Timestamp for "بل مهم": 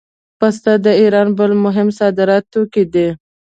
1.37-1.87